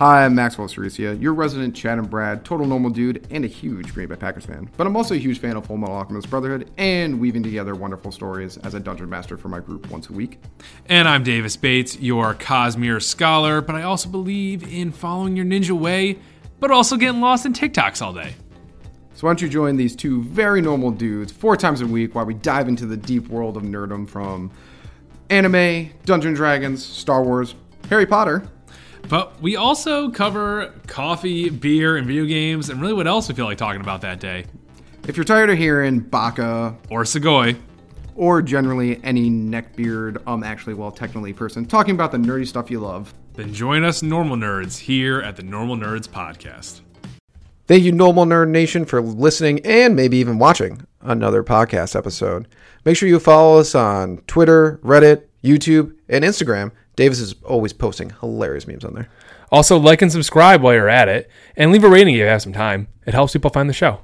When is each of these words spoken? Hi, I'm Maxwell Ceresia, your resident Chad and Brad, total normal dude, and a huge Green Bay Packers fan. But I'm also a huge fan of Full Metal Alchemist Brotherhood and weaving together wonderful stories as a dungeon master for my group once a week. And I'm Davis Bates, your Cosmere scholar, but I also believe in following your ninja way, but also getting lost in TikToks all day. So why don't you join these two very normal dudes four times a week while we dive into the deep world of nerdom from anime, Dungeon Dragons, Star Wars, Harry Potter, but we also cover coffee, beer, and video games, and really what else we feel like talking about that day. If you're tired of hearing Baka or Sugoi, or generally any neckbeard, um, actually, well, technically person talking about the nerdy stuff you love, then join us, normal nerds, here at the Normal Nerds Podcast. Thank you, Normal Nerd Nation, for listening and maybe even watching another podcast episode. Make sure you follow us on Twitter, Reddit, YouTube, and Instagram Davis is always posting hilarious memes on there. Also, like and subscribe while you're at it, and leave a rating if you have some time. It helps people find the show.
Hi, 0.00 0.24
I'm 0.24 0.34
Maxwell 0.34 0.66
Ceresia, 0.66 1.20
your 1.20 1.34
resident 1.34 1.76
Chad 1.76 1.98
and 1.98 2.08
Brad, 2.08 2.42
total 2.42 2.66
normal 2.66 2.88
dude, 2.88 3.26
and 3.30 3.44
a 3.44 3.46
huge 3.46 3.92
Green 3.92 4.08
Bay 4.08 4.16
Packers 4.16 4.46
fan. 4.46 4.70
But 4.78 4.86
I'm 4.86 4.96
also 4.96 5.14
a 5.14 5.18
huge 5.18 5.40
fan 5.40 5.58
of 5.58 5.66
Full 5.66 5.76
Metal 5.76 5.94
Alchemist 5.94 6.30
Brotherhood 6.30 6.70
and 6.78 7.20
weaving 7.20 7.42
together 7.42 7.74
wonderful 7.74 8.10
stories 8.10 8.56
as 8.56 8.72
a 8.72 8.80
dungeon 8.80 9.10
master 9.10 9.36
for 9.36 9.50
my 9.50 9.60
group 9.60 9.90
once 9.90 10.08
a 10.08 10.14
week. 10.14 10.40
And 10.86 11.06
I'm 11.06 11.22
Davis 11.22 11.54
Bates, 11.54 12.00
your 12.00 12.34
Cosmere 12.34 13.02
scholar, 13.02 13.60
but 13.60 13.76
I 13.76 13.82
also 13.82 14.08
believe 14.08 14.72
in 14.72 14.90
following 14.90 15.36
your 15.36 15.44
ninja 15.44 15.72
way, 15.72 16.18
but 16.60 16.70
also 16.70 16.96
getting 16.96 17.20
lost 17.20 17.44
in 17.44 17.52
TikToks 17.52 18.00
all 18.00 18.14
day. 18.14 18.32
So 19.12 19.26
why 19.26 19.34
don't 19.34 19.42
you 19.42 19.50
join 19.50 19.76
these 19.76 19.94
two 19.94 20.22
very 20.22 20.62
normal 20.62 20.92
dudes 20.92 21.30
four 21.30 21.58
times 21.58 21.82
a 21.82 21.86
week 21.86 22.14
while 22.14 22.24
we 22.24 22.32
dive 22.32 22.68
into 22.68 22.86
the 22.86 22.96
deep 22.96 23.28
world 23.28 23.58
of 23.58 23.64
nerdom 23.64 24.08
from 24.08 24.50
anime, 25.28 25.90
Dungeon 26.06 26.32
Dragons, 26.32 26.82
Star 26.82 27.22
Wars, 27.22 27.54
Harry 27.90 28.06
Potter, 28.06 28.48
but 29.10 29.42
we 29.42 29.56
also 29.56 30.08
cover 30.08 30.72
coffee, 30.86 31.50
beer, 31.50 31.96
and 31.96 32.06
video 32.06 32.24
games, 32.24 32.70
and 32.70 32.80
really 32.80 32.94
what 32.94 33.08
else 33.08 33.28
we 33.28 33.34
feel 33.34 33.44
like 33.44 33.58
talking 33.58 33.80
about 33.80 34.00
that 34.02 34.20
day. 34.20 34.46
If 35.08 35.16
you're 35.16 35.24
tired 35.24 35.50
of 35.50 35.58
hearing 35.58 35.98
Baka 35.98 36.76
or 36.88 37.02
Sugoi, 37.02 37.58
or 38.14 38.40
generally 38.40 39.02
any 39.02 39.28
neckbeard, 39.28 40.22
um, 40.28 40.44
actually, 40.44 40.74
well, 40.74 40.92
technically 40.92 41.32
person 41.32 41.66
talking 41.66 41.94
about 41.94 42.12
the 42.12 42.18
nerdy 42.18 42.46
stuff 42.46 42.70
you 42.70 42.78
love, 42.78 43.12
then 43.34 43.52
join 43.52 43.82
us, 43.82 44.00
normal 44.02 44.36
nerds, 44.36 44.78
here 44.78 45.20
at 45.20 45.34
the 45.34 45.42
Normal 45.42 45.76
Nerds 45.76 46.08
Podcast. 46.08 46.80
Thank 47.66 47.82
you, 47.82 47.92
Normal 47.92 48.26
Nerd 48.26 48.50
Nation, 48.50 48.84
for 48.84 49.00
listening 49.00 49.60
and 49.66 49.96
maybe 49.96 50.18
even 50.18 50.38
watching 50.38 50.86
another 51.00 51.42
podcast 51.42 51.96
episode. 51.96 52.46
Make 52.84 52.96
sure 52.96 53.08
you 53.08 53.18
follow 53.18 53.58
us 53.58 53.74
on 53.74 54.18
Twitter, 54.26 54.78
Reddit, 54.84 55.24
YouTube, 55.42 55.96
and 56.08 56.24
Instagram 56.24 56.72
Davis 56.96 57.18
is 57.18 57.34
always 57.44 57.72
posting 57.72 58.10
hilarious 58.20 58.66
memes 58.66 58.84
on 58.84 58.92
there. 58.94 59.08
Also, 59.50 59.78
like 59.78 60.02
and 60.02 60.12
subscribe 60.12 60.62
while 60.62 60.74
you're 60.74 60.88
at 60.88 61.08
it, 61.08 61.30
and 61.56 61.72
leave 61.72 61.82
a 61.82 61.88
rating 61.88 62.14
if 62.14 62.18
you 62.18 62.26
have 62.26 62.42
some 62.42 62.52
time. 62.52 62.88
It 63.06 63.14
helps 63.14 63.32
people 63.32 63.50
find 63.50 63.68
the 63.68 63.74
show. 63.74 64.00